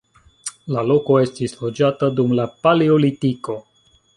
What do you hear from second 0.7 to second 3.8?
La loko estis loĝata dum la paleolitiko.